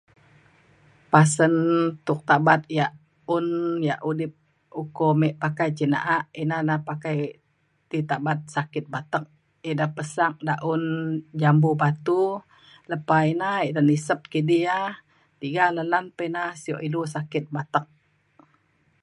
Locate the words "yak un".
2.77-3.45